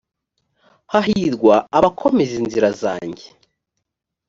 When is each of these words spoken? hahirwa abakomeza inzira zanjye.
hahirwa 0.91 1.55
abakomeza 1.77 2.33
inzira 2.41 2.69
zanjye. 2.81 3.25